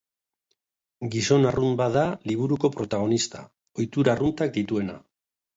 Gizon 1.15 1.45
arrunt 1.49 1.77
bat 1.83 1.93
da 1.97 2.05
liburuko 2.31 2.71
protagonista, 2.79 3.47
ohitura 3.79 4.15
arruntak 4.17 4.55
dituena. 4.61 4.99